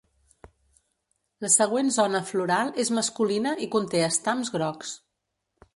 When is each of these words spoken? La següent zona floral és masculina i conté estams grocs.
La 1.45 1.51
següent 1.55 1.91
zona 1.97 2.23
floral 2.31 2.73
és 2.85 2.93
masculina 3.01 3.53
i 3.67 3.73
conté 3.77 4.05
estams 4.11 4.55
grocs. 4.57 5.01